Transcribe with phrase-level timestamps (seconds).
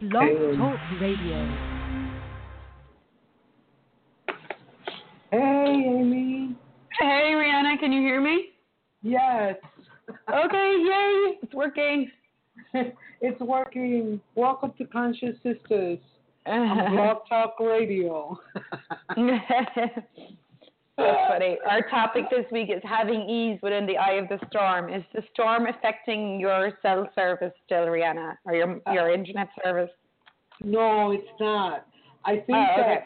[0.00, 1.58] Blog Talk Radio.
[5.32, 6.54] Hey, Amy.
[7.00, 8.50] Hey, Riahnna, can you hear me?
[9.02, 9.56] Yes.
[10.32, 12.08] Okay, yay, it's working.
[13.20, 14.20] it's working.
[14.36, 15.98] Welcome to Conscious Sisters
[16.46, 18.38] on Blog Talk Radio.
[20.98, 21.58] That's funny.
[21.68, 24.92] Our topic this week is having ease within the eye of the storm.
[24.92, 29.90] Is the storm affecting your cell service still, Riahnna, or your your internet service?
[30.60, 31.86] No, it's not.
[32.24, 32.98] I think Oh, okay.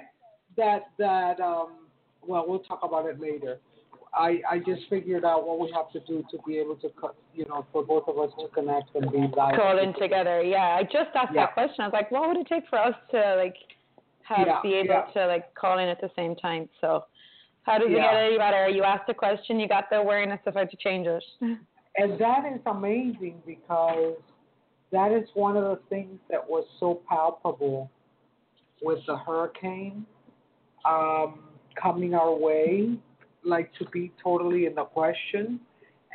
[0.56, 1.72] that that that um.
[2.26, 3.58] Well, we'll talk about it later.
[4.14, 7.14] I I just figured out what we have to do to be able to, co-
[7.34, 9.56] you know, for both of us to connect and be live.
[9.56, 10.40] Call in together.
[10.42, 11.46] Yeah, I just asked Yeah.
[11.46, 11.80] that question.
[11.80, 13.56] I was like, what would it take for us to like
[14.22, 15.04] have Yeah, be able yeah.
[15.14, 16.68] to like call in at the same time?
[16.80, 17.04] So,
[17.64, 18.12] how does it Yeah.
[18.12, 18.68] get any better?
[18.68, 21.24] You asked a question, you got the awareness of how to change it.
[21.94, 24.16] And that is amazing because
[24.92, 27.90] that is one of the things that was so palpable
[28.80, 30.06] with the hurricane
[30.86, 31.40] um,
[31.80, 32.98] coming our way,
[33.44, 35.60] like to be totally in the question.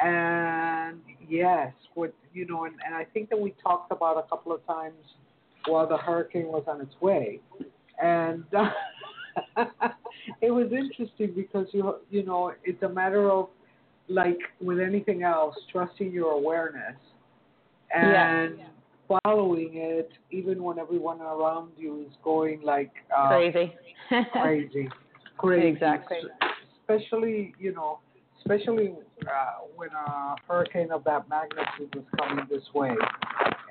[0.04, 4.52] And yes, what you know, and, and I think that we talked about a couple
[4.52, 4.98] of times
[5.68, 7.40] while the hurricane was on its way,
[8.02, 8.44] and
[10.42, 13.50] it was interesting because you you know it's a matter of
[14.10, 16.96] like with anything else, trusting your awareness
[17.94, 18.60] and
[19.08, 23.74] following it, even when everyone around you is going like uh, Crazy.
[24.34, 24.90] crazy,
[25.38, 25.68] crazy.
[25.68, 26.18] Exactly.
[26.82, 28.00] Especially, you know,
[28.40, 28.94] especially
[29.24, 32.92] uh, when a hurricane of that magnitude was coming this way.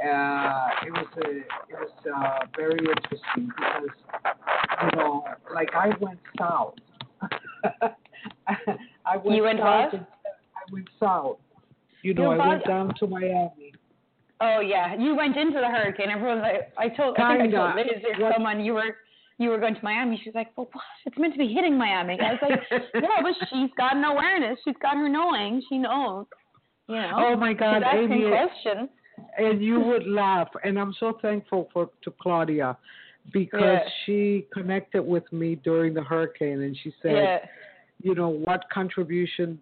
[0.04, 3.96] Uh, it was a, it was uh, very interesting because,
[4.82, 5.24] you know,
[5.54, 6.74] like I went south.
[9.06, 9.92] I went You went south.
[9.94, 10.06] and-
[10.56, 11.38] I went south.
[12.02, 13.72] You know, You I went down to Miami.
[14.40, 16.10] Oh yeah, you went into the hurricane.
[16.10, 17.86] Everyone's like, I told, I think I told Liz
[18.18, 18.96] or What- someone you were,
[19.38, 20.20] you were going to Miami.
[20.22, 20.84] She's like, well, what?
[21.06, 22.18] It's meant to be hitting Miami.
[22.20, 22.60] I was like,
[22.94, 24.58] yeah, but she's got an awareness.
[24.64, 25.62] She's got her knowing.
[25.68, 26.26] She knows.
[26.88, 27.12] You know.
[27.16, 28.88] Oh my God, Amy, questions.
[29.38, 30.48] and you would laugh.
[30.64, 32.76] And I'm so thankful for to Claudia
[33.32, 33.88] because Yeah.
[34.04, 37.46] she connected with me during the hurricane, and she said, Yeah.
[38.02, 39.60] you know, what contribution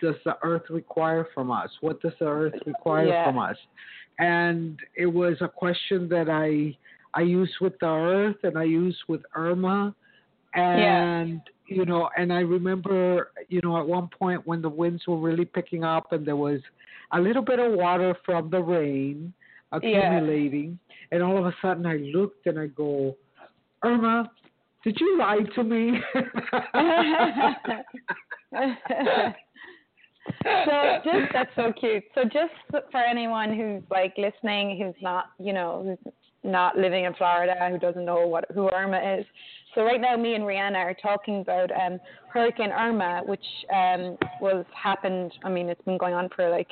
[0.00, 1.70] does the earth require from us?
[1.80, 3.24] What does the earth require Yeah.
[3.24, 3.56] from us?
[4.18, 6.76] And it was a question that I
[7.14, 9.94] I used with the earth and I used with Irma,
[10.54, 15.16] and you know, and I remember, you know, at one point when the winds were
[15.16, 16.60] really picking up and there was
[17.12, 19.32] a little bit of water from the rain
[19.72, 20.78] accumulating,
[21.12, 23.16] and all of a sudden I looked and I go,
[23.84, 24.30] Irma,
[24.84, 25.98] did you lie to me?
[30.44, 32.04] so just that's so cute.
[32.14, 36.12] So just for anyone who's like listening, who's not, you know, who's
[36.44, 39.26] not living in Florida, who doesn't know what who Irma is.
[39.74, 41.98] So right now, me and Riahnna are talking about um,
[42.32, 43.44] Hurricane Irma, which
[43.74, 45.32] um, was happened.
[45.44, 46.70] I mean, it's been going on for like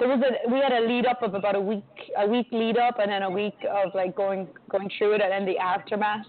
[0.00, 1.84] there was a we had a lead up of about a week,
[2.18, 5.30] a week lead up, and then a week of like going going through it, and
[5.30, 6.26] then the aftermath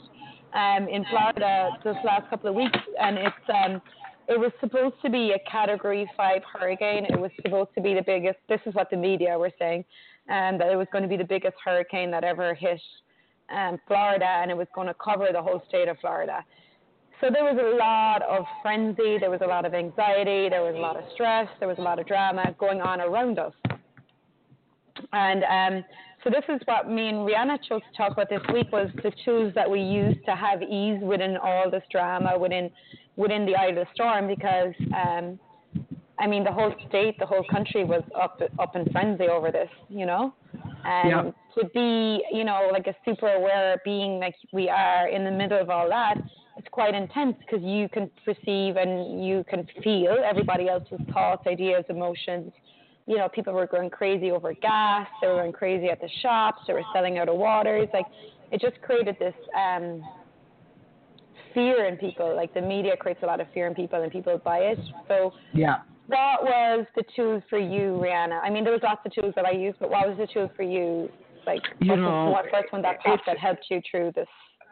[0.53, 3.81] um, in Florida this last couple of weeks, and it's um,
[4.27, 7.05] it was supposed to be a Category Five hurricane.
[7.05, 8.37] It was supposed to be the biggest.
[8.49, 9.85] This is what the media were saying,
[10.27, 12.81] and that it was going to be the biggest hurricane that ever hit
[13.55, 16.43] um, Florida, and it was going to cover the whole state of Florida.
[17.21, 20.73] So there was a lot of frenzy, there was a lot of anxiety, there was
[20.75, 23.53] a lot of stress, there was a lot of drama going on around us.
[25.13, 25.85] And um,
[26.23, 29.11] so this is what me and Riahnna chose to talk about this week was the
[29.23, 32.71] tools that we use to have ease within all this drama, within
[33.17, 35.39] within the eye of the storm, because um,
[36.19, 39.69] I mean the whole state, the whole country was up up in frenzy over this,
[39.89, 40.33] you know.
[40.85, 41.31] And Yeah.
[41.61, 45.59] to be, you know, like a super aware being like we are in the middle
[45.59, 46.17] of all that,
[46.57, 51.83] it's quite intense because you can perceive and you can feel everybody else's thoughts, ideas,
[51.89, 52.51] emotions.
[53.07, 55.07] You know, people were going crazy over gas.
[55.21, 56.61] They were going crazy at the shops.
[56.67, 57.77] They were selling out of water.
[57.77, 58.05] It's Like,
[58.51, 60.03] it just created this um,
[61.53, 62.35] fear in people.
[62.35, 64.79] Like, the media creates a lot of fear in people, and people buy it.
[65.07, 65.79] So, yeah.
[66.07, 68.39] what was the tools for you, Riahnna?
[68.43, 70.51] I mean, there was lots of tools that I used, but what was the tool
[70.55, 71.09] for you?
[71.47, 74.27] Like, You what, know, what first one that popped that helped you through this?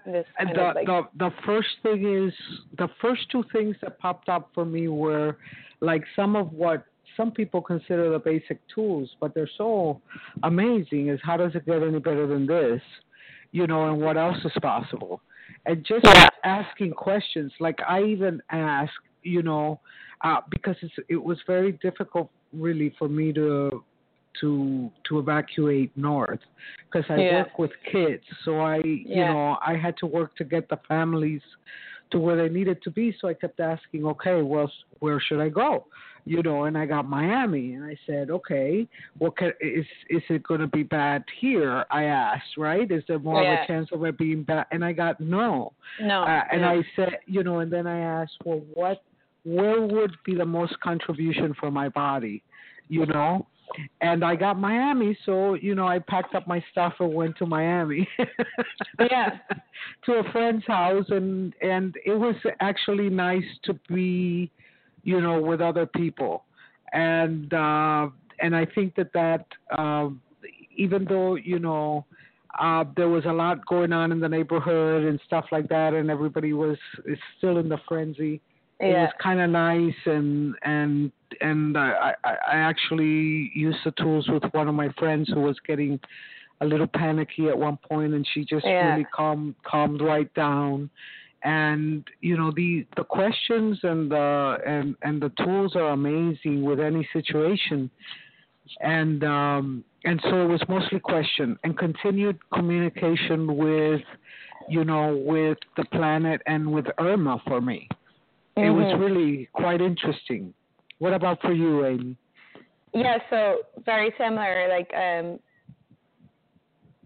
[0.06, 2.34] This And the, like, the the first thing is
[2.78, 5.38] the first two things that popped up for me were
[5.82, 6.86] like some of what
[7.18, 10.02] some people consider the basic tools, but they're so
[10.44, 11.10] amazing.
[11.10, 12.82] Is how does it get any better than this?
[13.52, 15.22] You know, and what else is possible?
[15.66, 16.28] And just Yeah.
[16.44, 17.52] asking questions.
[17.60, 18.94] Like I even asked,
[19.24, 19.80] you know,
[20.24, 23.84] uh, because it's, it was very difficult really for me to
[24.42, 26.40] to to evacuate north
[26.86, 27.38] because I Yeah.
[27.40, 28.24] work with kids.
[28.46, 31.42] So I you know I had to work to get the families
[32.12, 33.16] to where they needed to be.
[33.20, 35.86] So I kept asking, okay, well, where should I go?
[36.26, 38.88] You know, and I got Miami, and I said, okay,
[39.18, 41.86] what can, is is it going to be bad here?
[41.90, 42.90] I asked, right?
[42.92, 44.66] Is there more of a chance of it being bad?
[44.72, 45.74] And I got no.
[46.02, 46.24] No.
[46.24, 46.72] Uh, and yeah.
[46.72, 49.02] I said, you know, and then I asked, well, what,
[49.46, 52.44] where would be the most contribution for my body,
[52.90, 53.48] you know?
[54.02, 57.46] And I got Miami, so you know, I packed up my stuff and went to
[57.46, 58.08] Miami.
[59.00, 59.38] Yeah.
[60.06, 64.52] to a friend's house, and and it was actually nice to be,
[65.04, 66.44] you know, with other people,
[66.94, 69.46] and uh, and I think that that
[69.78, 70.22] um,
[70.76, 72.06] even though you know
[72.60, 76.10] uh, there was a lot going on in the neighborhood and stuff like that, and
[76.10, 78.42] everybody was is still in the frenzy.
[78.80, 81.12] It was kind of nice, and and
[81.42, 85.58] and I, I I actually used the tools with one of my friends who was
[85.68, 86.00] getting
[86.62, 88.92] a little panicky at one point, and she just Yeah.
[88.92, 90.90] really calmed calmed right down.
[91.44, 96.80] And you know the the questions and the and and the tools are amazing with
[96.80, 97.90] any situation
[98.82, 104.02] and um, and so it was mostly question and continued communication with,
[104.70, 107.88] you know, with the planet and with Irma for me.
[108.64, 109.00] It was Mhm.
[109.00, 110.54] really quite interesting.
[111.00, 112.18] What about for you, Amy?
[112.94, 114.68] Yeah, so very similar.
[114.68, 115.40] Like, um,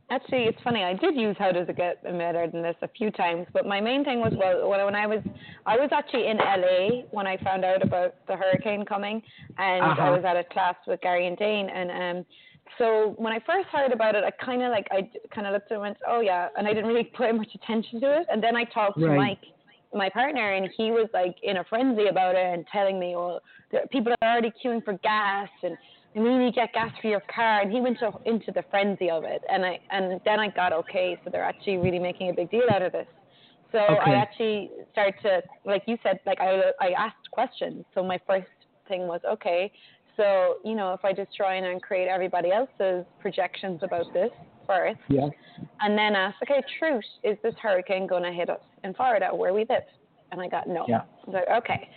[0.09, 0.83] actually, it's funny.
[0.83, 3.79] I did use "How Does It Get Better in This" a few times, but my
[3.81, 5.21] main thing was well, when when I was,
[5.65, 9.21] I was actually in LA when I found out about the hurricane coming,
[9.57, 10.11] and I Uh-huh.
[10.11, 12.25] was at a class with Gary and Dane, and um,
[12.77, 15.71] so when I first heard about it, I kind of like I kind of looked
[15.71, 18.41] at and went, oh yeah, and I didn't really pay much attention to it, and
[18.41, 19.17] then I talked to Right.
[19.17, 19.43] Mike
[19.93, 23.27] my partner and he was like in a frenzy about it and telling me, oh,
[23.27, 23.41] well,
[23.71, 25.77] there, people are already queuing for gas and
[26.15, 29.09] we need to get gas for your car and he went to, into the frenzy
[29.09, 29.41] of it.
[29.49, 32.69] And I and then I got okay so they're actually really making a big deal
[32.71, 33.07] out of this.
[33.71, 34.11] So Okay.
[34.11, 37.85] I actually started to like you said like I I asked questions.
[37.93, 38.47] So my first
[38.87, 39.71] thing was okay
[40.17, 44.29] so you know if I just try and create everybody else's projections about this
[44.65, 45.29] first Yeah.
[45.81, 49.53] and then asked, okay, truth, is this hurricane going to hit us in Florida where
[49.53, 49.83] we live?
[50.31, 50.85] And I got no.
[50.87, 51.01] Yeah.
[51.01, 51.89] I was like, okay.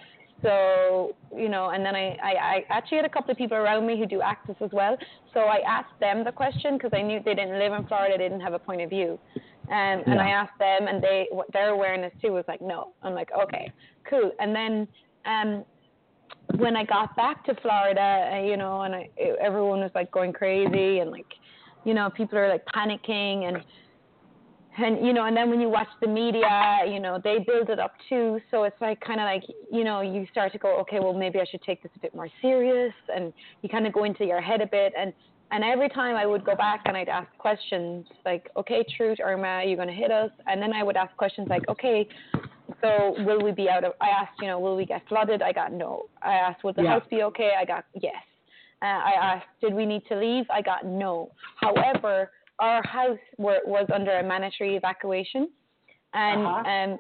[0.43, 3.87] So, you know, and then I, I, I actually had a couple of people around
[3.87, 4.97] me who do access as well.
[5.33, 8.25] So I asked them the question because I knew they didn't live in Florida, they
[8.25, 9.19] didn't have a point of view.
[9.69, 10.23] Um, and Yeah.
[10.27, 12.93] I asked them, and they their awareness too was like, no.
[13.03, 13.73] I'm like, okay,
[14.09, 14.31] cool.
[14.39, 14.87] And then
[15.25, 15.65] um,
[16.59, 19.09] when I got back to Florida, uh, you know, and I,
[19.41, 21.27] everyone was like going crazy, and like,
[21.87, 23.59] you know, people are like panicking, and
[24.79, 27.79] and you know, and then when you watch the media, you know, they build it
[27.79, 28.41] up too.
[28.51, 31.39] So it's like kind of like, you know, you start to go, okay, well maybe
[31.41, 34.41] I should take this a bit more serious, and you kind of go into your
[34.41, 35.13] head a bit, and
[35.53, 39.47] and every time I would go back and I'd ask questions like, okay, Truth, Irma,
[39.47, 40.31] are you going to hit us?
[40.49, 42.09] And then I would ask questions like, okay,
[42.83, 43.93] so will we be out of?
[44.01, 45.43] I asked, you know, will we get flooded?
[45.43, 46.07] I got no.
[46.21, 46.95] I asked, would the Yeah.
[46.95, 47.53] house be okay?
[47.57, 48.15] I got yes.
[48.87, 50.45] Uh, I asked, did we need to leave?
[50.59, 51.13] I got no.
[51.67, 52.15] However,
[52.67, 55.43] our house were, was under a mandatory evacuation,
[56.27, 56.73] and Uh-huh.
[56.75, 56.91] um,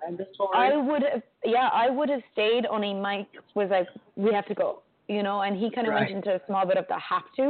[0.55, 1.23] I would have,
[1.55, 2.65] yeah, I would have stayed.
[2.77, 3.89] Only Mike was like,
[4.25, 4.69] we have to go,
[5.15, 6.01] you know, and he kind of Right.
[6.01, 7.45] went into a small bit of the have to,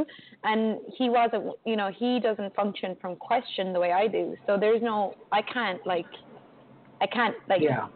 [0.49, 0.61] and
[0.97, 4.23] he wasn't, you know, he doesn't function from question the way I do.
[4.45, 4.95] So there's no,
[5.31, 6.11] I can't like,
[7.05, 7.87] I can't like yeah.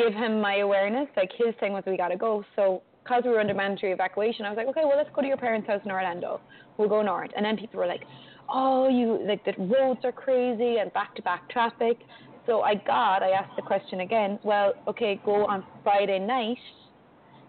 [0.00, 1.08] give him my awareness.
[1.20, 2.32] Like his thing was we gotta go.
[2.56, 2.64] So
[3.06, 5.36] because we were under mandatory evacuation, I was like, okay, well let's go to your
[5.36, 6.40] parents' house in Orlando.
[6.76, 7.30] We'll go north.
[7.36, 8.02] And then people were like,
[8.48, 11.98] oh, you like the roads are crazy and back to back traffic.
[12.46, 14.38] So I got, I asked the question again.
[14.42, 16.58] Well, okay, go on Friday night.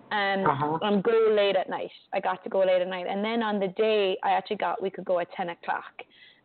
[0.10, 0.80] And Uh-huh.
[0.84, 1.92] um, go late at night.
[2.14, 4.82] I got to go late at night, and then on the day I actually got
[4.82, 5.96] we could go at ten o'clock,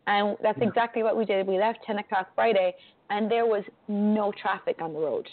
[0.09, 1.47] and that's exactly what we did.
[1.47, 2.75] We left ten o'clock Friday,
[3.11, 5.28] and there was no traffic on the road.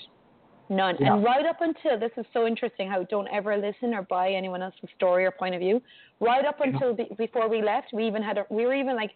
[0.69, 0.97] None.
[0.99, 1.15] Yeah.
[1.15, 4.61] And right up until this is so interesting how don't ever listen or buy anyone
[4.61, 5.81] else's story or point of view.
[6.19, 9.11] Right up until be, before we left, we even had a, we were even like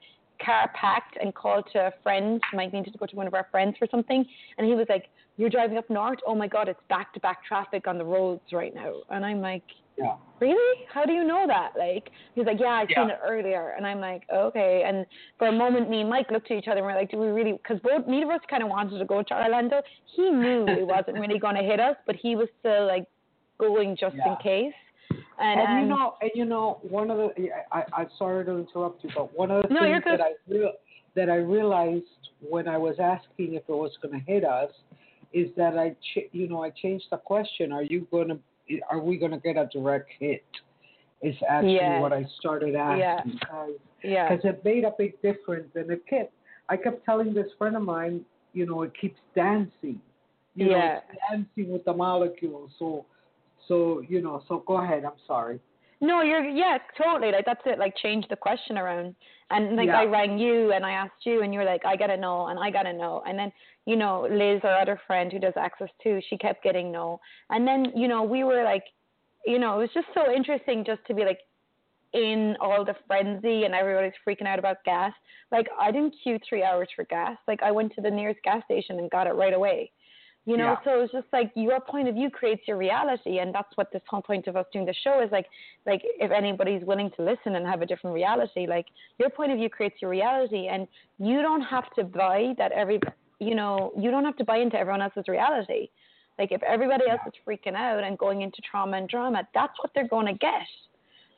[0.45, 2.41] car packed and called to a friend.
[2.53, 4.25] Mike needed to go to one of our friends for something,
[4.57, 5.05] and he was like,
[5.37, 6.19] "You're driving up north?
[6.27, 9.41] Oh my God, it's back to back traffic on the roads right now." And I'm
[9.41, 9.63] like,
[9.95, 10.15] Yeah.
[10.39, 10.85] really?
[10.91, 11.73] How do you know that?
[11.77, 13.15] Like, he's like, yeah, I seen Yeah.
[13.15, 13.75] it earlier.
[13.77, 14.81] And I'm like, okay.
[14.87, 15.05] And
[15.37, 17.27] for a moment, me and Mike looked at each other and we're like, do we
[17.27, 17.51] really?
[17.53, 19.83] Because both, neither of us kind of wanted to go to Orlando.
[20.15, 23.05] He knew it wasn't really going to hit us, but he was still like
[23.59, 24.31] going just Yeah.
[24.31, 24.73] in case.
[25.39, 28.51] And, And you know, and you know, one of the I, I I'm sorry to
[28.57, 30.71] interrupt you, but one of the No, things that I real,
[31.15, 32.05] that I realized
[32.47, 34.71] when I was asking if it was going to hit us
[35.33, 37.71] is that I ch- you know I changed the question.
[37.71, 38.37] Are you going to
[38.89, 40.43] are we going to get a direct hit?
[41.21, 42.01] is actually Yes.
[42.01, 43.23] what I started asking Yeah.
[43.23, 43.71] because
[44.03, 44.35] Yeah.
[44.35, 46.33] because it made a big difference and it kept
[46.69, 50.01] I kept telling this friend of mine, you know, it keeps dancing.
[50.55, 50.99] You know, Yeah.
[51.09, 52.71] it's dancing with the molecules.
[52.77, 53.05] So
[53.67, 55.59] so you know, so go ahead, I'm sorry.
[56.01, 57.31] No, you're yeah, totally.
[57.31, 57.79] Like that's it.
[57.79, 59.15] Like change the question around.
[59.49, 60.01] And like Yeah.
[60.01, 62.71] I rang you and I asked you and you're like, I gotta know and I
[62.71, 63.51] gotta know and then,
[63.85, 67.21] you know, Liz, our other friend who does access too, she kept getting no.
[67.49, 68.83] And then, you know, we were like
[69.45, 71.39] you know, it was just so interesting just to be like
[72.13, 75.13] in all the frenzy and everybody's freaking out about gas.
[75.51, 77.37] Like I didn't queue three hours for gas.
[77.47, 79.91] Like I went to the nearest gas station and got it right away.
[80.45, 80.83] You know, Yeah.
[80.83, 84.01] so it's just like your point of view creates your reality, and that's what this
[84.09, 85.47] whole point of us doing the show is like.
[85.85, 88.87] Like if anybody's willing to listen and have a different reality, like
[89.19, 92.99] your point of view creates your reality, and you don't have to buy that every.
[93.39, 95.89] You know, you don't have to buy into everyone else's reality.
[96.39, 99.91] Like if everybody else is freaking out and going into trauma and drama, that's what
[99.93, 100.67] they're going to get.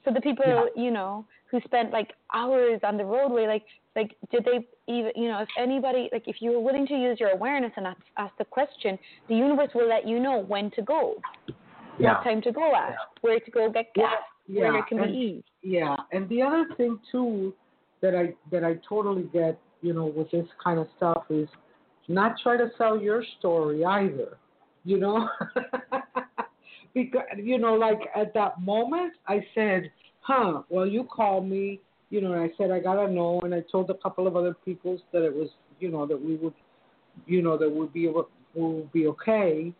[0.04, 0.66] So the people, Yeah.
[0.84, 3.64] you know, who spent like hours on the roadway, like,
[3.96, 7.18] like, did they even, you know, if anybody, like, if you were willing to use
[7.20, 8.98] your awareness and ask, ask the question,
[9.30, 11.16] the universe will let you know when to go,
[11.98, 14.12] what time to go at, where to go get gas,
[14.48, 15.44] Yeah, where yeah, there can and- be ease.
[15.62, 17.54] Yeah, and the other thing too
[18.02, 21.48] that I that I totally get, you know, with this kind of stuff is
[22.08, 24.38] not try to sell your story either.
[24.84, 25.28] You know,
[26.94, 29.90] because you know, like at that moment, I said,
[30.26, 30.64] "Huh?
[30.70, 31.80] Well, you called me."
[32.10, 34.54] You know, and I said I gotta know, and I told a couple of other
[34.54, 36.54] people that it was, you know, that we would,
[37.26, 38.24] you know, that we'd be we
[38.56, 39.74] would be okay,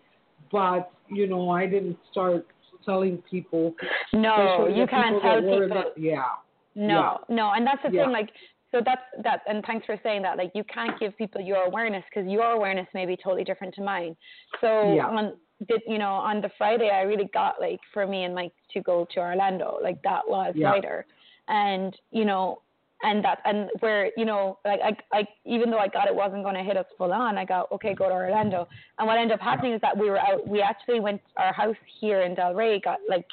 [0.52, 2.48] but you know, I didn't start
[2.84, 3.76] telling people
[4.14, 5.94] No, you can't people tell people.
[5.98, 6.30] yeah,
[6.76, 8.04] No, no, and that's the Yeah.
[8.04, 8.12] thing.
[8.12, 8.30] Like,
[8.72, 9.42] so that's that.
[9.48, 10.38] And thanks for saying that.
[10.38, 13.82] Like, you can't give people your awareness because your awareness may be totally different to
[13.82, 14.16] mine.
[14.62, 15.08] So Yeah.
[15.08, 18.54] on did you know on the Friday, I really got like for me and Mike
[18.74, 19.80] to go to Orlando.
[19.82, 20.72] Like that was Yeah.
[20.72, 21.06] lighter,
[21.48, 22.62] and you know.
[23.04, 26.44] And that, and where you know, like I, I, even though I got it wasn't
[26.44, 28.68] going to hit us full on, I got okay, go to Orlando.
[28.98, 30.48] And what ended up happening is that we were out.
[30.48, 31.22] We actually went.
[31.36, 33.28] Our house here in Delray got like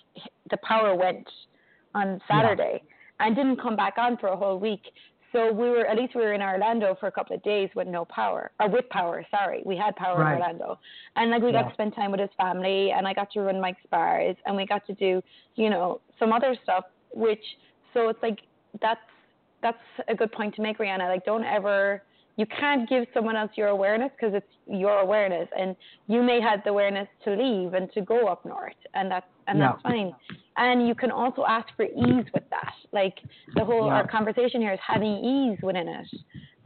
[0.51, 1.27] the power went
[1.95, 2.83] on Saturday
[3.21, 4.83] and didn't come back on for a whole week.
[5.33, 7.89] So we were at least we were in Orlando for a couple of days with
[7.89, 9.25] no power or with power.
[9.31, 10.37] Sorry, we had power Right.
[10.37, 10.79] in Orlando,
[11.17, 13.61] and like we got to spend time with his family, and I got to run
[13.61, 15.23] Mike's bars, and we got to do
[15.57, 16.85] you know some other stuff.
[17.15, 17.45] Which
[17.95, 18.41] so it's like
[18.81, 19.01] that's
[19.63, 21.09] that's a good point to make, Riahnna.
[21.09, 22.03] Like don't ever
[22.37, 25.77] you can't give someone else your awareness because it's your awareness, and
[26.09, 29.59] you may have the awareness to leave and to go up north, and that's and
[29.59, 29.69] Yeah.
[29.73, 30.15] that's fine.
[30.57, 32.75] And you can also ask for ease with that.
[32.93, 33.21] Like
[33.55, 33.95] the whole Yeah.
[33.97, 36.07] our conversation here is having ease within it.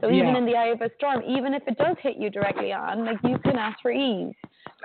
[0.01, 0.37] So even Yeah.
[0.37, 3.17] in the eye of a storm, even if it does hit you directly on, like
[3.23, 4.35] you can ask for ease.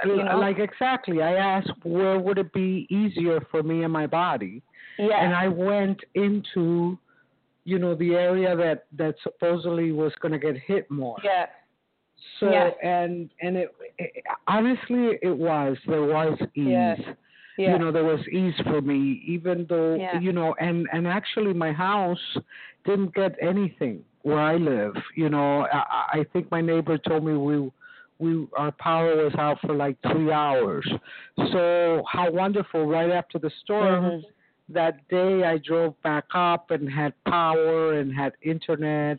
[0.04, 0.38] You know?
[0.38, 1.22] like exactly.
[1.22, 4.62] I asked where would it be easier for me and my body,
[4.98, 5.22] Yeah.
[5.22, 6.96] and I went into,
[7.64, 11.18] you know, the area that that supposedly was going to get hit more.
[11.24, 11.46] yeah.
[12.38, 12.70] So Yeah.
[12.82, 16.68] and and it, it honestly it was there was ease.
[16.68, 16.96] Yeah.
[17.58, 17.72] Yeah.
[17.72, 20.18] You know there was ease for me, even though Yeah.
[20.20, 22.24] you know, and and actually my house
[22.84, 24.94] didn't get anything where I live.
[25.14, 27.70] You know, I, I think my neighbor told me we
[28.18, 30.88] we our power was out for like three hours.
[31.52, 32.86] So how wonderful!
[32.86, 34.22] Right after the storm, Mhm.
[34.70, 39.18] that day I drove back up and had power and had internet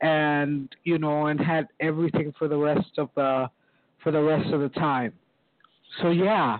[0.00, 3.48] and you know and had everything for the rest of the
[4.02, 5.12] for the rest of the time.
[6.00, 6.58] So yeah.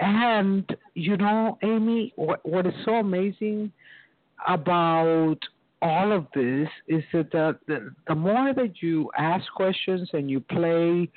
[0.00, 0.64] And
[0.94, 3.72] you know, Amy, what what is so amazing
[4.46, 5.38] about
[5.82, 10.40] all of this is that the, the the more that you ask questions and you
[10.40, 11.08] play,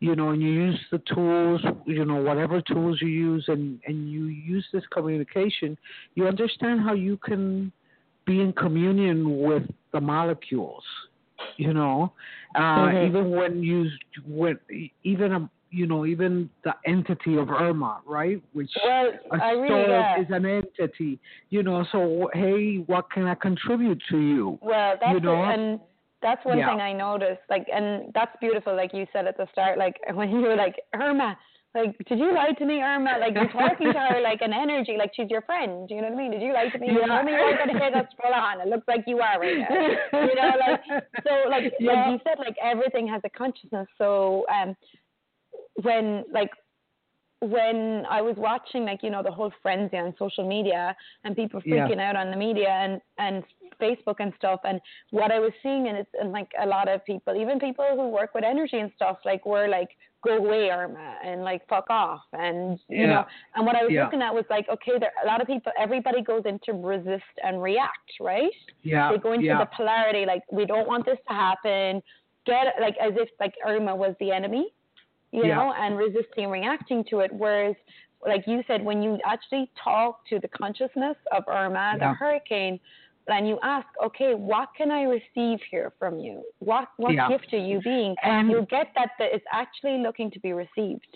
[0.00, 4.10] you know, and you use the tools, you know, whatever tools you use, and and
[4.10, 5.76] you use this communication,
[6.14, 7.72] you understand how you can
[8.26, 10.84] be in communion with the molecules.
[11.56, 12.12] You know,
[12.54, 13.06] uh, Mhm.
[13.08, 13.90] even when you
[14.26, 14.58] when
[15.02, 18.42] even a you know even the entity of Irma, right?
[18.52, 21.18] Which Well, a storm is an entity.
[21.50, 24.58] You know, so hey, what can I contribute to you?
[24.62, 25.42] Well, that's you know?
[25.48, 25.80] it, and
[26.22, 26.70] that's one Yeah.
[26.70, 27.42] thing I noticed.
[27.50, 28.74] Like, and that's beautiful.
[28.74, 31.36] Like you said at the start, like when you were like Irma,
[31.74, 33.16] like did you lie to me, Irma?
[33.18, 35.88] Like you're talking to her like an energy, like she's your friend.
[35.88, 36.30] Do You know what I mean?
[36.30, 36.86] Did you lie to me?
[36.86, 37.06] You Yeah.
[37.08, 38.60] told me you were gonna hit us full on.
[38.60, 39.74] It looks like you are right now.
[40.28, 40.80] You know, like
[41.26, 41.92] so, like Yeah.
[41.92, 43.88] like you said, like everything has a consciousness.
[43.98, 44.76] So, um,
[45.82, 46.50] when like
[47.40, 51.60] when I was watching like you know the whole frenzy on social media and people
[51.64, 51.86] Yeah.
[51.86, 53.44] freaking out on the media and and
[53.80, 57.04] Facebook and stuff and what I was seeing and it's and like a lot of
[57.04, 59.88] people even people who work with energy and stuff like were like
[60.22, 63.06] go away, Irma, and like fuck off, and you Yeah.
[63.08, 63.24] know.
[63.56, 64.04] And what I was Yeah.
[64.04, 67.62] looking at was like, okay, there a lot of people, everybody goes into resist and
[67.62, 68.50] react, right?
[68.82, 69.12] Yeah.
[69.12, 69.58] they go into yeah.
[69.58, 72.02] the polarity like we don't want this to happen
[72.46, 74.72] get like as if like irma was the enemy
[75.34, 75.56] you Yeah.
[75.56, 77.76] know and resisting reacting to it whereas
[78.32, 82.14] like you said when you actually talk to the consciousness of irma the Yeah.
[82.14, 82.78] hurricane
[83.26, 87.28] and you ask okay what can i receive here from you what what Yeah.
[87.28, 91.12] gift are you being And- you'll get that that it's actually looking to be received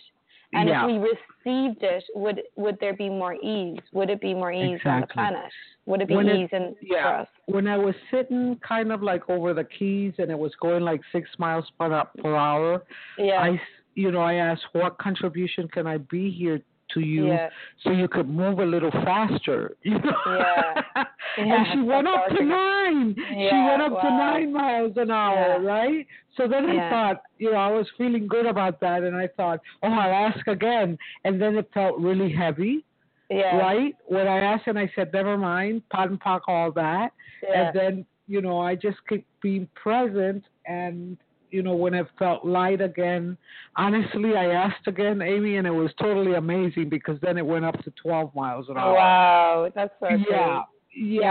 [0.54, 0.80] and yeah.
[0.80, 3.82] if we received it, would would there be more ease?
[3.92, 5.50] Would it be more ease on the planet?
[5.84, 7.02] Would it be When it- ease in yeah.
[7.02, 7.28] for us?
[7.56, 11.02] when I was sitting kind of like over the keys and it was going like
[11.12, 11.90] six miles per,
[12.22, 12.82] per hour,
[13.18, 13.42] Yeah.
[13.42, 13.60] I,
[13.98, 16.60] you know, I asked, what contribution can I be here
[16.94, 17.48] to you Yeah.
[17.82, 19.76] so you could move a little faster?
[19.82, 20.22] You know?
[20.26, 21.04] Yeah.
[21.36, 23.14] and she went that's up to nine.
[23.16, 25.68] she went up to nine miles an hour, Yeah.
[25.76, 26.06] right?
[26.36, 29.58] So then I thought, you know, I was feeling good about that, and I thought,
[29.82, 30.96] oh, I'll ask again.
[31.24, 32.84] And then it felt really heavy,
[33.30, 33.58] Yeah.
[33.58, 33.94] right?
[34.06, 37.08] When I asked, and I said, never mind, POD and POC, all that.
[37.42, 37.50] Yeah.
[37.60, 41.16] And then, you know, I just keep being present and
[41.50, 43.36] you know, when it felt light again,
[43.76, 47.78] honestly I asked again, Amy, and it was totally amazing because then it went up
[47.84, 48.94] to twelve miles an hour.
[48.94, 50.16] Wow, that's so Yeah.
[50.16, 50.28] great.
[50.30, 50.62] Yeah.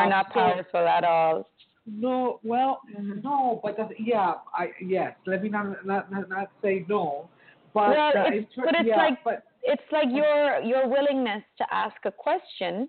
[0.02, 1.50] You're not powerful at all.
[1.86, 3.22] No, well, Mm-hmm.
[3.24, 5.16] no, but that's, yeah, I yes.
[5.26, 7.30] Let me not not not, not say no,
[7.74, 11.66] but Well, uh, it's- but it's yeah, like- but It's like your your willingness to
[11.74, 12.88] ask a question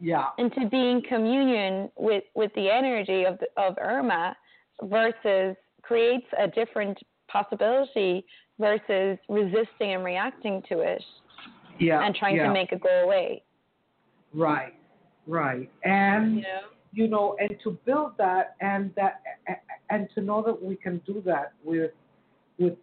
[0.00, 4.34] yeah, and to be in communion with with the energy of the, of Irma
[4.82, 6.98] versus creates a different
[7.28, 8.24] possibility
[8.58, 11.02] versus resisting and reacting to it
[11.78, 12.46] yeah, and trying yeah.
[12.46, 13.42] to make it go away.
[14.34, 14.74] right,
[15.26, 16.60] right, and You know?
[16.94, 19.22] you know, and to build that and that
[19.88, 21.92] and to know that we can do that with
[22.58, 22.74] with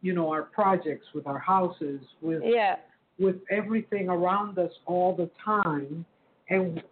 [0.00, 2.76] you know our projects, with our houses, with Yeah.
[3.18, 6.04] with everything around us all the time,
[6.48, 6.82] and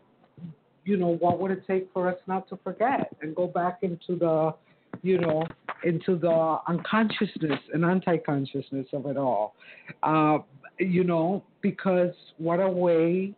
[0.87, 4.16] you know, what would it take for us not to forget and go back into
[4.16, 4.54] the,
[5.02, 5.46] you know,
[5.84, 9.54] into the unconsciousness and anti-consciousness of it all,
[10.02, 10.38] uh,
[10.78, 13.34] you know, because what a way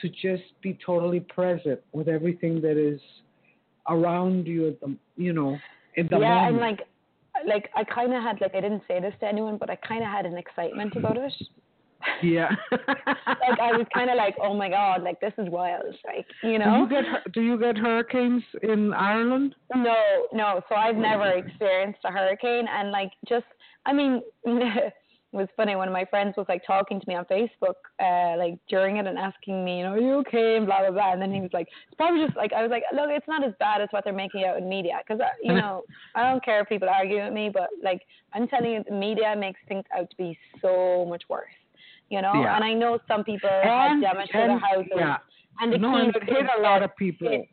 [0.00, 3.00] to just be totally present with everything that is
[3.88, 5.56] around you at the, you know,
[5.96, 6.80] in the yeah, and like
[7.46, 10.02] like I kind of had like I didn't say this to anyone, but I kind
[10.02, 11.32] of had an excitement about it.
[12.22, 12.50] Yeah.
[12.72, 16.58] like I was kind of like, oh my god, like this is wild, like you
[16.58, 16.86] know.
[16.88, 19.54] Do you get do you get hurricanes in Ireland?
[19.74, 20.60] No, no.
[20.68, 23.46] So I've never experienced a hurricane, and like just,
[23.86, 24.92] I mean, it
[25.32, 25.76] was funny.
[25.76, 29.06] One of my friends was like talking to me on Facebook, uh, like during it,
[29.06, 31.12] and asking me, you know, are you okay, and blah blah blah.
[31.12, 33.44] And then he was like, it's probably just like I was like, look, it's not
[33.44, 35.82] as bad as what they're making out in media, because you know,
[36.14, 38.02] I don't care if people argue with me, but like
[38.34, 41.48] I'm telling you, the media makes things out to be so much worse.
[42.12, 42.54] You know, Yeah.
[42.56, 45.16] and I know some people And- had damage to their houses, yeah.
[45.60, 47.28] and the no, keys and it hit a lot of people.
[47.30, 47.48] hit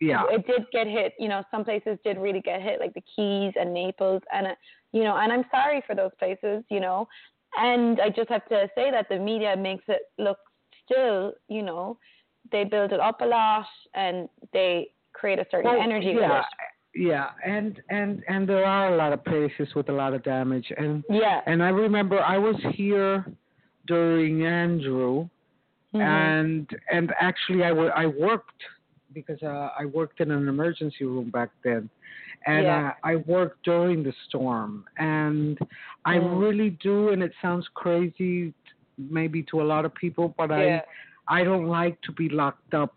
[0.00, 0.22] yeah.
[0.30, 1.14] it did get hit.
[1.18, 4.54] You know, some places did really get hit, like the Keys and Naples, and uh,
[4.92, 6.62] you know, and I'm sorry for those places.
[6.70, 7.08] You know,
[7.58, 10.38] and I just have to say that the media makes it look
[10.84, 11.32] still.
[11.48, 11.98] You know,
[12.52, 16.46] they build it up a lot and they create a certain Well, energy yeah, with
[17.10, 20.68] Yeah, and and and there are a lot of places with a lot of damage,
[20.76, 21.02] and.
[21.10, 21.40] Yeah.
[21.46, 23.14] and I remember I was here
[23.86, 25.28] during Andrew,
[25.94, 26.00] Mhm.
[26.02, 27.70] and and actually I
[28.02, 28.62] I worked
[29.12, 31.88] because uh, I worked in an emergency room back then,
[32.46, 32.88] and Yeah.
[32.88, 35.56] uh, I worked during the storm, and
[36.04, 36.40] I Mm.
[36.44, 38.52] really do, and it sounds crazy
[39.18, 40.80] maybe to a lot of people, but yeah.
[41.28, 42.92] I I don't like to be locked up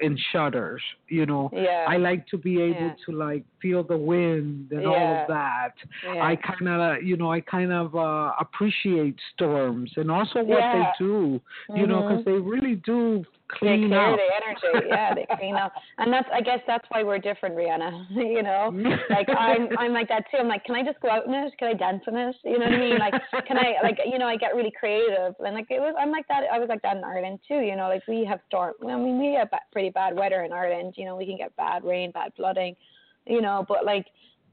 [0.00, 1.50] in shutters, you know.
[1.52, 1.84] Yeah.
[1.94, 5.72] I like to be able to like feel the wind and all of that.
[6.04, 6.22] yeah.
[6.22, 10.74] I kind of, you know, I kind of uh, appreciate storms and also what Yeah.
[10.98, 11.40] they do,
[11.74, 12.08] you know, Mhm.
[12.08, 14.18] because they really do they clean carry up.
[14.18, 14.88] the energy.
[14.88, 17.92] Yeah, they clean up, and that's I guess that's why we're different, Riahnna.
[18.36, 18.62] you know,
[19.10, 20.38] like I'm I'm like that too.
[20.42, 21.52] I'm like, can I just go out in it?
[21.58, 22.36] Can I dance in it?
[22.44, 22.98] You know what I mean?
[22.98, 23.14] Like,
[23.46, 26.26] can I like you know I get really creative and like it was I'm like
[26.28, 26.42] that.
[26.52, 27.60] I was like that in Ireland too.
[27.60, 28.74] You know, like we have storm.
[28.82, 30.94] I mean, we have pretty bad weather in Ireland.
[30.96, 32.74] You know, we can get bad rain, bad flooding.
[33.26, 34.06] You know, but like.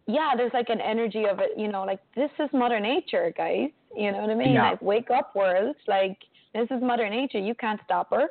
[0.07, 3.69] Yeah, there's like an energy of it, you know, like this is mother nature, guys.
[3.95, 4.53] You know what I mean?
[4.53, 4.71] Yeah.
[4.71, 6.17] Like wake up world, like
[6.55, 7.37] this is mother nature.
[7.39, 8.29] You can't stop her.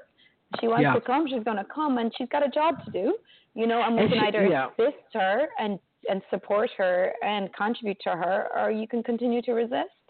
[0.60, 0.94] She wants Yeah.
[0.94, 3.16] to come, she's gonna come, and she's got a job to do,
[3.54, 3.80] you know.
[3.82, 4.66] And we And can she- either yeah.
[4.76, 9.52] assist her and and support her and contribute to her, or you can continue to
[9.52, 10.06] resist,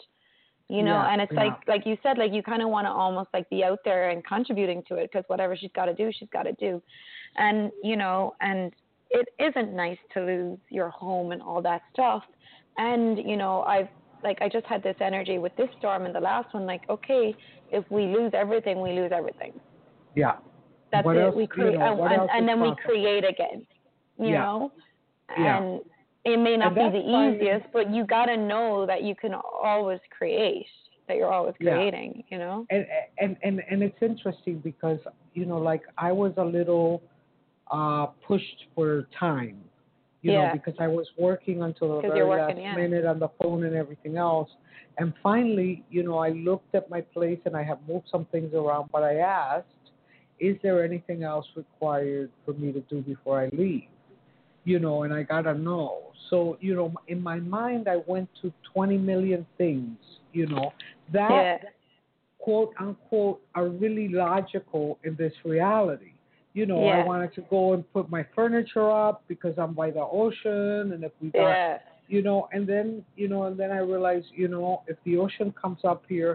[0.68, 0.96] you know.
[0.96, 3.62] And it's like like you said, like you kind of want to almost like be
[3.64, 6.52] out there and contributing to it because whatever she's got to do, she's got to
[6.54, 6.82] do,
[7.36, 8.72] and you know, and
[9.10, 12.22] it isn't nice to lose your home and all that stuff,
[12.78, 13.88] and you know, I've
[14.22, 16.66] like I just had this energy with this storm and the last one.
[16.66, 17.34] Like, okay,
[17.72, 19.52] if we lose everything, we lose everything.
[20.14, 20.36] Yeah.
[20.92, 21.20] That's What it.
[21.22, 23.66] else- we you create, know, what and, and then we create again.
[24.18, 24.40] You Yeah.
[24.44, 24.72] know,
[25.38, 25.56] Yeah.
[25.62, 25.80] and
[26.24, 29.32] it may not And be the easiest, but you got to know that you can
[29.34, 30.66] always create.
[31.08, 31.72] That you're always Yeah.
[31.76, 32.24] creating.
[32.28, 32.66] You know.
[32.70, 32.86] and
[33.18, 34.98] and and and it's interesting because
[35.34, 37.02] you know like i was a little
[37.70, 39.58] uh pushed for time
[40.22, 40.48] you Yeah.
[40.48, 42.74] know because i was working until the very working, last yeah.
[42.74, 44.50] minute on the phone and everything else
[44.98, 48.52] and finally you know i looked at my place and i have moved some things
[48.54, 49.66] around but i asked
[50.38, 53.88] is there anything else required for me to do before i leave
[54.64, 58.28] you know and i got a no so you know in my mind i went
[58.42, 59.96] to 20 million things
[60.32, 60.72] you know
[61.12, 61.30] that
[61.62, 61.68] yeah.
[62.38, 66.12] quote unquote are really logical in this reality.
[66.60, 70.00] You know, I wanted to go and put my furniture up because I'm by the
[70.02, 71.78] ocean and if we got Yeah.
[72.06, 75.54] you know, and then you know, and then I realized, you know, if the ocean
[75.62, 76.32] comes up here,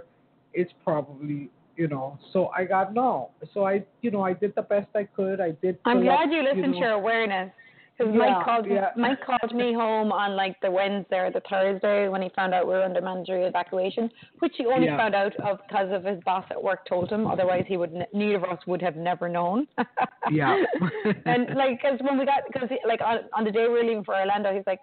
[0.60, 3.30] it's probably you know, so I got no.
[3.54, 5.40] So I you know, I did the best I could.
[5.40, 7.52] I did I'm fill up, glad you listened know, to your awareness.
[7.98, 8.90] Because Yeah, Mike called yeah.
[8.98, 12.68] Mike called me home on like the Wednesday or the Thursday when he found out
[12.68, 14.98] we were under mandatory evacuation, which he only Yeah.
[14.98, 17.28] found out of because of his boss at work told him.
[17.28, 19.68] Otherwise, he would neither of us would have never known.
[20.32, 20.56] Yeah.
[21.28, 24.04] and like, because when we got, because like on, on the day we were leaving
[24.04, 24.80] for Orlando, he's like,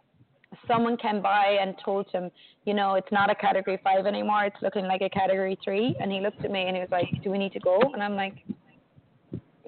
[0.69, 2.31] someone came by and told him,
[2.65, 4.45] you know, it's not a category five anymore.
[4.45, 5.97] It's looking like a category three.
[6.01, 7.81] And he looked at me and he was like, do we need to go?
[7.93, 8.35] And I'm like,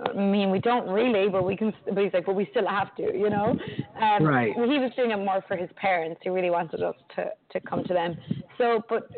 [0.02, 1.72] I mean, we don't really, but we can.
[1.86, 3.56] But he's like, but we still have to, you know.
[4.00, 4.52] Um, Right.
[4.54, 6.20] He was doing it more for his parents.
[6.22, 8.16] He really wanted us to to come to them.
[8.58, 9.08] So, but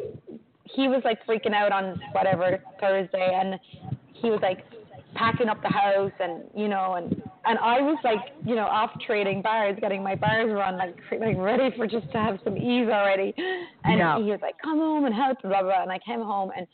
[0.64, 3.58] he was like freaking out on whatever Thursday, and
[4.12, 4.64] he was like
[5.14, 7.10] packing up the house, and you know, and
[7.46, 11.36] and I was like, you know, off trading bars, getting my bars run, like like
[11.38, 13.32] ready for just to have some ease already.
[13.84, 14.18] And Yeah.
[14.18, 15.82] he was like, come home and help, blah blah.
[15.82, 16.66] And I came home and.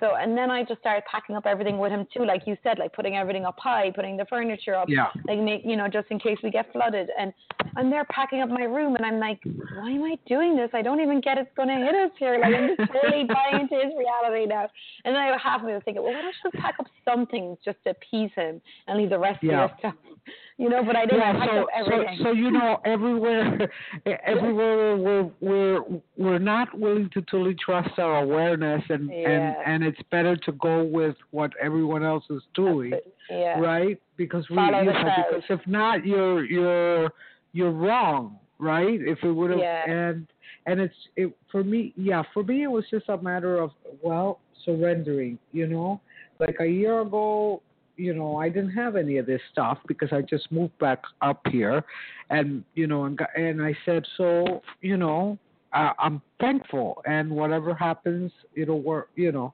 [0.00, 2.78] So and then I just started packing up everything with him too, like you said,
[2.78, 5.08] like putting everything up high, putting the furniture up, Yeah.
[5.26, 7.08] like make you know just in case we get flooded.
[7.18, 7.32] And
[7.76, 9.40] I'm there packing up my room, and I'm like,
[9.74, 10.70] why am I doing this?
[10.72, 12.38] I don't even get it's going to hit us here.
[12.38, 14.68] Like I'm just totally buying into his reality now.
[15.04, 16.86] And then I half of me was thinking, well, why don't you just pack up
[17.04, 19.64] something just to appease him and leave the rest Yeah.
[19.64, 19.94] of your stuff,
[20.58, 20.82] you know?
[20.84, 22.18] But I didn't yeah, so, everything.
[22.18, 23.70] so so you know everywhere
[24.26, 25.80] everywhere we're we're
[26.16, 29.30] we're not willing to totally trust our awareness and Yeah.
[29.30, 32.92] and and it's better to go with what everyone else is doing
[33.30, 33.58] yeah.
[33.60, 37.10] right because we Follow you know, because if not you're you're
[37.52, 39.90] you're wrong right if it would have Yeah.
[39.90, 40.26] and
[40.66, 43.70] and it's it for me yeah for me it was just a matter of
[44.02, 46.00] well surrendering you know
[46.40, 47.60] like a year ago
[47.96, 51.40] you know i didn't have any of this stuff because i just moved back up
[51.50, 51.84] here
[52.30, 55.38] and you know and and i said so you know
[55.72, 59.52] I, i'm thankful and whatever happens it'll work you know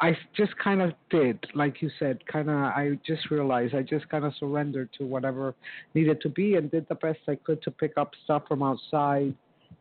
[0.00, 2.56] I just kind of did, like you said, kind of.
[2.56, 5.54] I just realized I just kind of surrendered to whatever
[5.94, 9.34] needed to be and did the best I could to pick up stuff from outside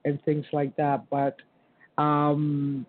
[0.05, 1.09] and things like that.
[1.09, 1.37] But
[2.01, 2.85] um,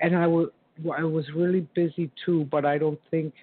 [0.00, 0.50] and I was
[0.96, 2.46] I was really busy too.
[2.50, 3.34] But I don't think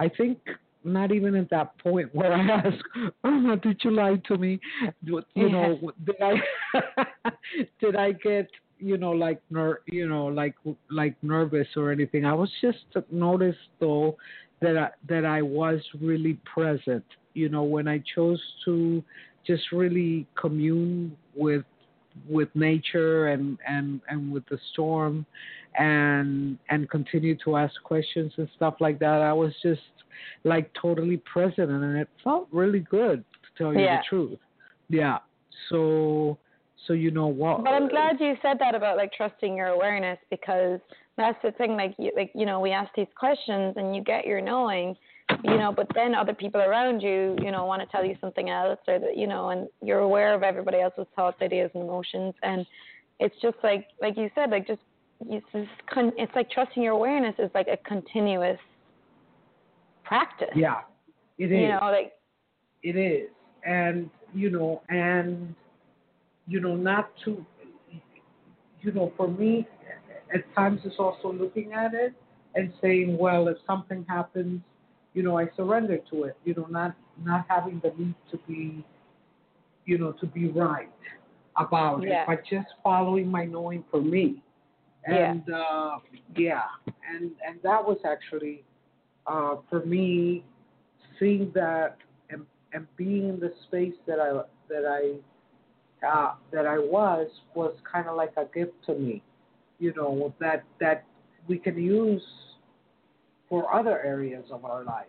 [0.00, 0.38] I think
[0.82, 2.82] not even at that point where I asked,
[3.24, 4.58] oh, "Did you lie to me?"
[5.02, 6.34] You know, did I
[7.80, 10.54] did I get you know like ner- you know like
[10.90, 12.24] like nervous or anything?
[12.24, 12.78] I was just
[13.10, 14.16] noticed though
[14.62, 17.04] that I, that I was really present.
[17.34, 19.04] You know, when I chose to
[19.46, 21.64] just really commune with
[22.28, 25.26] with nature and and and with the storm
[25.78, 29.80] and and continue to ask questions and stuff like that i was just
[30.44, 33.98] like totally present and it felt really good to tell you Yeah.
[33.98, 34.38] the truth
[34.88, 35.18] yeah
[35.68, 36.36] so
[36.86, 40.18] so you know what But I'm glad you said that about like trusting your awareness
[40.30, 40.80] because
[41.16, 41.76] that's the thing.
[41.76, 44.96] Like you, like you know, we ask these questions and you get your knowing,
[45.44, 48.48] you know, but then other people around you, you know, want to tell you something
[48.48, 52.34] else or that you know, and you're aware of everybody else's thoughts, ideas, and emotions,
[52.42, 52.66] and
[53.18, 54.80] it's just like like you said, like just
[55.28, 58.58] it's just con- it's like trusting your awareness is like a continuous
[60.04, 60.48] practice.
[60.54, 60.80] yeah
[61.38, 62.12] it is You know, like
[62.82, 63.28] it is
[63.64, 65.54] and you know and
[66.46, 67.44] you know not to
[68.80, 69.66] you know for me
[70.34, 72.14] at times it's also looking at it
[72.54, 74.60] and saying well if something happens
[75.14, 78.84] you know i surrender to it you know not not having the need to be
[79.84, 80.88] you know to be right
[81.56, 82.22] about Yeah.
[82.22, 84.42] it but just following my knowing for me
[85.08, 85.32] Yeah.
[85.32, 85.98] and uh
[86.36, 86.62] yeah
[87.10, 88.62] and and that was actually
[89.26, 90.44] uh for me
[91.18, 91.96] seeing that
[92.28, 95.16] and and being in the space that I that I
[96.06, 99.22] uh, that I was was kind of like a gift to me,
[99.78, 101.04] you know, that that
[101.46, 102.22] we can use
[103.48, 105.06] for other areas of our life.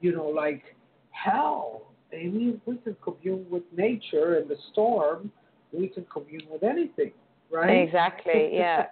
[0.00, 0.62] You know, like
[1.10, 5.30] hell, maybe we can commune with nature and the storm.
[5.72, 7.12] We can commune with anything,
[7.50, 7.70] right?
[7.82, 8.50] Exactly.
[8.52, 8.86] Yeah.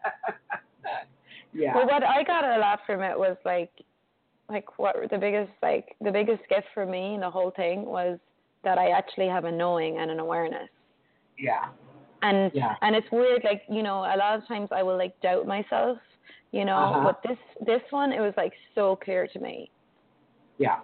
[1.53, 1.75] yeah.
[1.75, 3.71] Well, what I got a lot from it was like,
[4.49, 8.19] like what the biggest like the biggest gift for me in the whole thing was
[8.63, 10.69] that I actually have a knowing and an awareness.
[11.39, 11.67] Yeah.
[12.23, 12.75] And Yeah.
[12.83, 15.99] and it's weird, like you know, a lot of times I will like doubt myself,
[16.53, 17.03] you know, Uh-huh.
[17.05, 19.71] but this this one it was like so clear to me.
[20.59, 20.79] Yeah.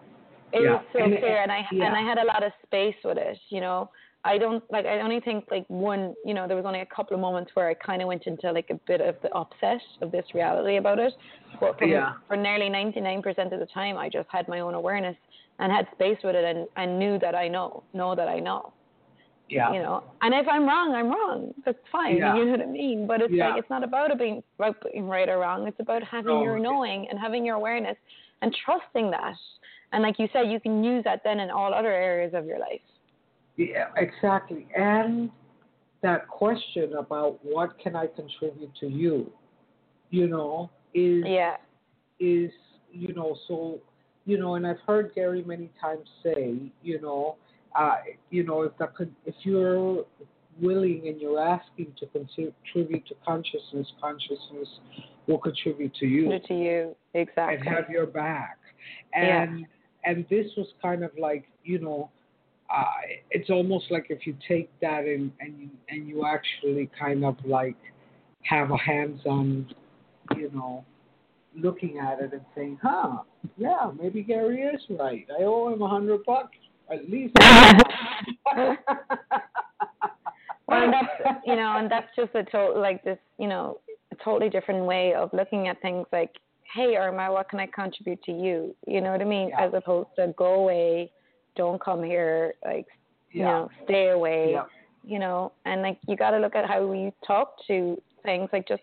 [0.52, 0.70] It Yeah.
[0.72, 1.86] was so And- clear, and I yeah.
[1.86, 3.38] and I had a lot of space with it.
[3.48, 3.90] You know,
[4.24, 4.86] I don't like.
[4.86, 6.14] I only think like one.
[6.24, 8.52] You know, there was only a couple of moments where I kind of went into
[8.52, 11.12] like a bit of the upset of this reality about it.
[11.58, 12.14] But for, Yeah.
[12.28, 15.16] for nearly ninety nine percent of the time, I just had my own awareness
[15.58, 18.72] and had space with it, and and knew that I know, know that I know.
[19.48, 19.72] Yeah.
[19.72, 21.52] You know, and if I'm wrong, I'm wrong.
[21.64, 22.16] That's fine.
[22.16, 22.36] Yeah.
[22.36, 23.06] You know what I mean?
[23.06, 23.48] But it's Yeah.
[23.50, 25.66] like it's not about being about being right or wrong.
[25.66, 27.96] It's about having your knowing and having your awareness
[28.40, 29.34] and trusting that.
[29.92, 32.58] And like you said, you can use that then in all other areas of your
[32.60, 32.80] life.
[33.56, 34.66] Yeah, exactly.
[34.76, 35.30] And
[36.02, 39.30] that question about what can I contribute to you,
[40.10, 41.56] you know, is Yeah.
[42.18, 42.50] is
[42.92, 43.80] you know so
[44.24, 47.36] you know, and I've heard Gary many times say, you know,
[47.74, 47.96] uh,
[48.30, 50.04] you know, if that could, if you're
[50.60, 54.68] willing and you're asking to contribute to consciousness, consciousness
[55.26, 56.96] will contribute to you To you.
[57.14, 57.56] Exactly.
[57.56, 58.58] and have your back.
[59.14, 59.42] Yeah.
[59.42, 59.66] And
[60.04, 62.10] and this was kind of like you know,
[62.72, 62.84] uh,
[63.30, 67.36] it's almost like if you take that and and you, and you actually kind of
[67.44, 67.76] like
[68.42, 69.72] have a hands-on,
[70.36, 70.84] you know,
[71.56, 73.18] looking at it and saying, huh,
[73.56, 75.26] yeah, maybe Gary is right.
[75.38, 76.56] I owe him a hundred bucks
[76.90, 77.34] at least.
[78.56, 78.76] well,
[80.68, 83.80] and that's you know, and that's just a total like this, you know,
[84.12, 86.06] a totally different way of looking at things.
[86.12, 86.32] Like,
[86.74, 88.74] hey, Irma, what can I contribute to you?
[88.86, 89.48] You know what I mean?
[89.50, 89.66] Yeah.
[89.66, 91.12] As opposed to go away,
[91.56, 92.86] don't come here, like
[93.30, 94.52] you know, stay away.
[94.52, 94.64] Yeah.
[95.04, 98.48] You know, and like you got to look at how we talk to things.
[98.52, 98.82] Like just,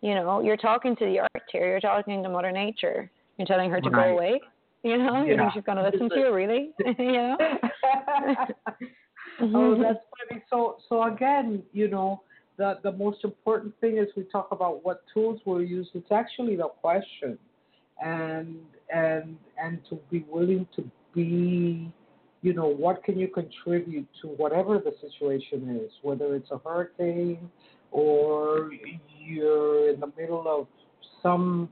[0.00, 1.68] you know, you're talking to the earth here.
[1.68, 3.10] You're talking to Mother Nature.
[3.36, 4.10] You're telling her to Right.
[4.10, 4.40] go away.
[4.82, 6.70] You know, you think she's going to listen to you, really?
[6.98, 7.36] you know.
[9.40, 9.98] oh, that's
[10.28, 10.42] funny.
[10.48, 12.22] So, so again, you know,
[12.56, 15.88] the the most important thing is we talk about what tools we'll use.
[15.94, 17.38] It's actually the question,
[18.02, 18.58] and
[18.94, 21.90] and and to be willing to be,
[22.42, 27.50] you know, what can you contribute to whatever the situation is, whether it's a hurricane
[27.90, 28.70] or
[29.24, 30.66] you're in the middle of
[31.22, 31.68] some,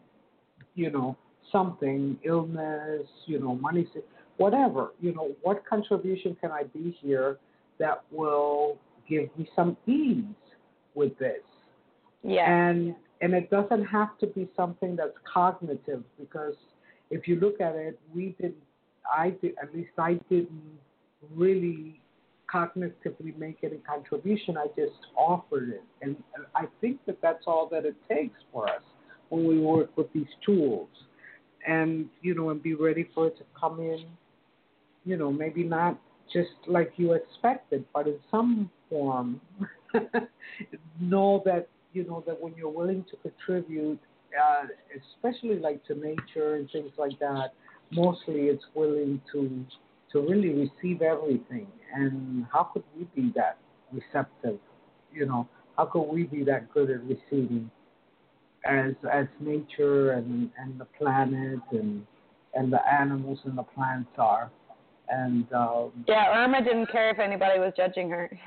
[0.74, 1.16] you know,
[1.52, 3.86] something, illness, you know, money,
[4.38, 7.38] whatever, you know, what contribution can I be here
[7.78, 10.24] that will give me some ease
[10.94, 11.42] with this?
[12.24, 12.50] yeah.
[12.50, 16.54] And and it doesn't have to be something that's cognitive because
[17.10, 18.54] if you look at it, we did
[19.12, 20.78] I did at least I didn't
[21.34, 22.00] really
[22.52, 24.56] cognitively make any contribution.
[24.56, 28.68] I just offered it, and, and I think that that's all that it takes for
[28.68, 28.82] us
[29.30, 30.88] when we work with these tools,
[31.66, 34.04] and you know, and be ready for it to come in.
[35.04, 35.98] You know, maybe not
[36.32, 39.40] just like you expected, but in some form.
[41.00, 44.00] know that you know that when you're willing to contribute,
[44.40, 44.66] uh,
[45.16, 47.52] especially like to nature and things like that,
[47.94, 49.64] mostly it's willing to
[50.12, 51.66] to really receive everything.
[51.94, 53.58] And how could we be that
[53.92, 54.58] receptive?
[55.12, 57.70] You know, how could we be that good at receiving
[58.64, 62.06] as as nature and and the planet and
[62.54, 64.50] and the animals and the plants are?
[65.16, 68.28] And um, Yeah, Irma didn't care if anybody was judging her.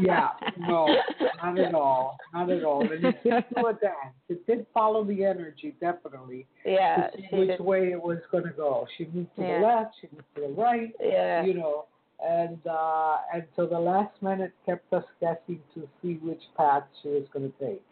[0.00, 0.94] yeah, no,
[1.42, 2.82] not at all, not at all.
[2.82, 4.14] And it did do a dance.
[4.28, 7.60] It did follow the energy definitely Yeah, to see she which did.
[7.60, 8.86] way it was going to go.
[8.96, 9.60] She moved to Yeah.
[9.60, 11.44] the left, she moved to the right, Yeah.
[11.44, 11.86] you know,
[12.24, 17.08] and uh, and so the last minute kept us guessing to see which path she
[17.08, 17.84] was going to take.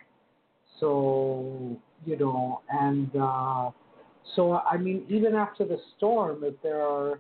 [0.79, 3.71] So you know, and uh,
[4.37, 7.19] so I mean, even after the storm, if there are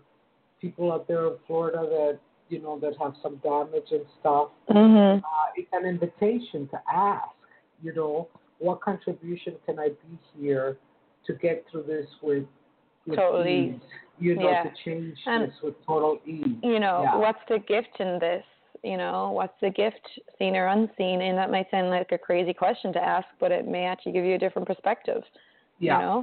[0.60, 5.18] people out there in Florida that you know that have some damage and stuff, Mhm.
[5.18, 7.28] uh, it's an invitation to ask,
[7.82, 10.78] you know, what contribution can I be here
[11.24, 12.46] to get through this with,
[13.06, 13.70] with Totally.
[13.70, 13.80] ease,
[14.20, 14.62] you know, Yeah.
[14.62, 16.56] to change And- this with total ease.
[16.62, 17.16] You know, Yeah.
[17.16, 18.44] what's the gift in this?
[18.84, 21.22] You know, what's the gift, seen or unseen?
[21.22, 24.24] And that might sound like a crazy question to ask, but it may actually give
[24.24, 25.24] you a different perspective.
[25.80, 26.18] Yeah, You know,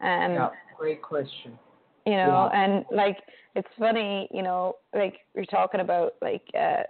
[0.00, 1.56] um, yeah, great question.
[2.10, 2.60] You know Yeah.
[2.60, 3.18] and like
[3.58, 4.60] it's funny you know
[5.00, 6.82] like you're talking about like uh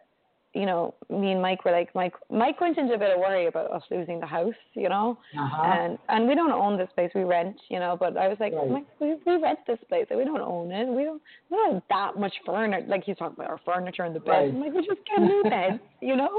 [0.55, 3.47] you know, me and Mike were like, Mike, Mike went into a bit of worry
[3.53, 5.63] about us losing the house, you know, Uh-huh.
[5.75, 7.93] and and we don't own this place, we rent, you know.
[8.03, 8.71] But I was like, Right.
[8.77, 11.83] Mike, we, we rent this place, we don't own it, we don't, we don't have
[11.97, 12.85] that much furniture.
[12.89, 14.31] Like he's talking about our furniture in the bed.
[14.31, 14.49] Right.
[14.55, 16.35] I'm like, we just get new beds, you know,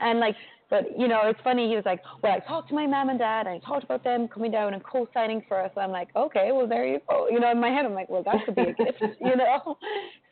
[0.00, 0.36] and like.
[0.68, 1.68] But you know, it's funny.
[1.68, 4.02] He was like, "Well, I talked to my mom and dad, and I talked about
[4.02, 7.28] them coming down and co-signing for us." And I'm like, "Okay, well, there you go."
[7.28, 9.78] You know, in my head, I'm like, "Well, that could be a gift," you know.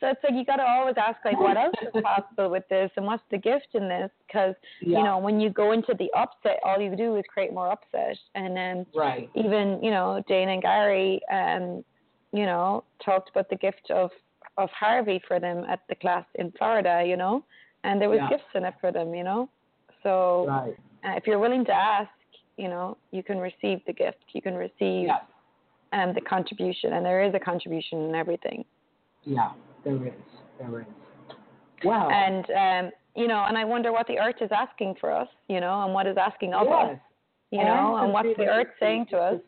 [0.01, 2.91] So it's like you got to always ask, like, what else is possible with this,
[2.97, 4.11] and what's the gift in this?
[4.27, 4.97] Because Yeah.
[4.97, 8.17] you know, when you go into the upset, all you do is create more upset.
[8.35, 9.29] And then Right.
[9.35, 11.83] even you know, Dain and Gary, um,
[12.33, 14.11] you know, talked about the gift of
[14.57, 17.43] of Harvey for them at the class in Florida, you know,
[17.85, 18.29] and there was Yeah.
[18.29, 19.49] gifts in it for them, you know.
[20.05, 20.77] So Right.
[21.03, 22.11] uh, if you're willing to ask,
[22.57, 24.23] you know, you can receive the gift.
[24.33, 25.19] You can receive Yeah.
[25.91, 28.63] um, the contribution, and there is a contribution in everything.
[29.23, 29.51] Yeah.
[29.83, 30.13] There is.
[30.59, 30.87] There is.
[31.83, 32.09] Wow.
[32.09, 35.59] And um, you know, and I wonder what the earth is asking for us, you
[35.59, 36.99] know, and what is asking of us, Yes.
[37.51, 39.41] you know, and what's the earth saying to us.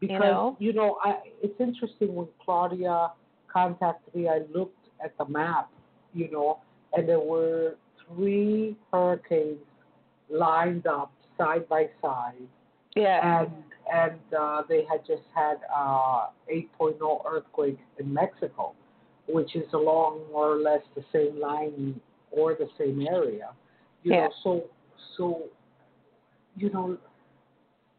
[0.00, 0.56] because know?
[0.58, 3.12] you know, I it's interesting when Claudia
[3.48, 4.28] contacted me.
[4.28, 5.70] I looked at the map,
[6.12, 6.58] you know,
[6.94, 7.76] and there were
[8.08, 9.58] three hurricanes
[10.30, 12.34] lined up side by side,
[12.96, 13.50] Yeah, and
[13.92, 18.72] and uh, they had just had uh, 8.0 earthquake in Mexico,
[19.28, 23.50] which is along more or less the same line or the same area.
[24.02, 24.20] You Yeah.
[24.26, 24.64] know, so
[25.16, 25.42] so
[26.56, 26.96] you know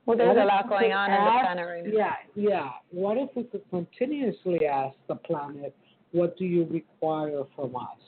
[0.06, 1.92] well, there's what a lot going on in the ask- planet right now.
[1.94, 2.70] Yeah, yeah.
[2.92, 5.76] What if we could continuously ask the planet,
[6.12, 8.00] what do you require from us?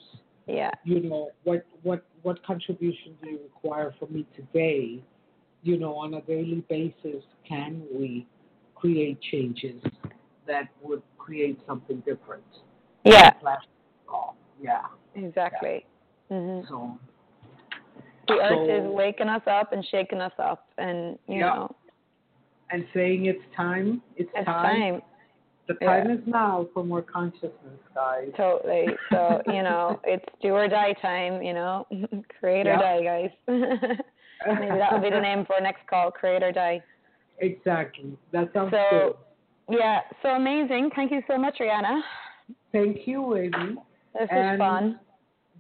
[0.47, 5.03] Yeah, You know, what what what contribution do you require from me today?
[5.63, 8.25] You know, on a daily basis, can we
[8.75, 9.81] create changes
[10.45, 12.43] that would create something different?
[13.03, 13.31] yeah.
[14.61, 14.81] Yeah.
[15.15, 15.85] exactly.
[16.29, 16.97] hmm So
[18.27, 21.55] The earth is waking us up and shaking us up, and you Yeah.
[21.55, 21.75] know,
[22.71, 24.81] and saying it's time, it's, it's time.
[24.81, 25.01] time.
[25.67, 25.87] The Yeah.
[26.03, 28.29] time is now for more consciousness, guys.
[28.37, 28.87] Totally.
[29.11, 31.85] So, you know, it's do or die time, you know.
[32.39, 32.81] Create or Yeah.
[32.81, 33.31] die, guys.
[34.47, 36.81] Maybe that'll be the name for next call, Create or Die.
[37.39, 38.17] Exactly.
[38.31, 39.15] That sounds So- good.
[39.69, 40.91] Yeah, so amazing.
[40.95, 41.99] Thank you so much, Riahnna.
[42.71, 43.51] Thank you, Amy.
[44.13, 44.99] This was And fun.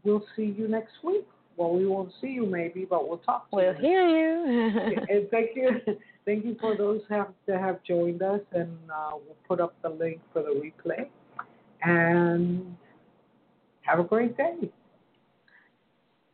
[0.05, 1.25] We'll see you next week.
[1.57, 3.81] Well, we won't see you maybe, but we'll talk to We'll you.
[3.81, 4.69] hear you.
[5.09, 5.71] and thank you,
[6.27, 9.89] thank you for those have that have joined us, and uh, we'll put up the
[9.89, 11.07] link for the replay.
[11.81, 12.75] And
[13.81, 14.69] have a great day.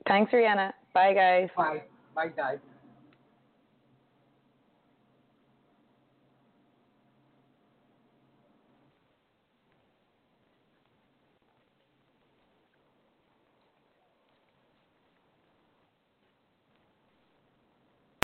[0.08, 0.74] Thanks, Riahnna.
[0.94, 1.50] Bye, guys.
[1.56, 1.84] Bye,
[2.16, 2.58] bye, guys.